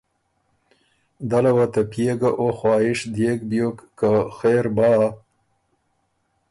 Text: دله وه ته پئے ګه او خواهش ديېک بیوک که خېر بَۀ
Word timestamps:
دله 1.29 1.51
وه 1.55 1.65
ته 1.73 1.81
پئے 1.91 2.13
ګه 2.19 2.29
او 2.39 2.47
خواهش 2.59 2.99
ديېک 3.15 3.39
بیوک 3.49 3.77
که 3.99 4.11
خېر 4.37 4.65
بَۀ 4.75 4.91